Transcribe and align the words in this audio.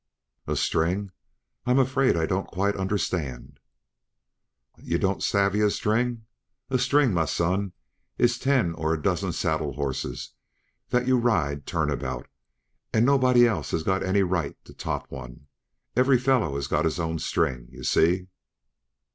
"A 0.47 0.55
string? 0.55 1.11
I'm 1.67 1.77
afraid 1.77 2.17
I 2.17 2.25
don't 2.25 2.47
quite 2.47 2.75
understand." 2.75 3.59
"Yuh 4.81 4.97
don't 4.97 5.21
savvy 5.21 5.59
riding 5.61 5.67
a 5.67 5.71
string? 5.71 6.25
A 6.71 6.79
string, 6.79 7.11
m'son, 7.13 7.73
is 8.17 8.39
ten 8.39 8.73
or 8.73 8.95
a 8.95 8.99
dozen 8.99 9.31
saddle 9.31 9.73
horses 9.73 10.31
that 10.89 11.05
yuh 11.07 11.19
ride 11.19 11.67
turn 11.67 11.91
about, 11.91 12.25
and 12.91 13.05
nobody 13.05 13.45
else 13.47 13.69
has 13.69 13.83
got 13.83 14.01
any 14.01 14.23
right 14.23 14.57
to 14.65 14.73
top 14.73 15.11
one; 15.11 15.45
every 15.95 16.17
fellow 16.17 16.55
has 16.55 16.65
got 16.65 16.83
his 16.85 16.99
own 16.99 17.19
string, 17.19 17.67
yuh 17.69 17.83
see." 17.83 18.27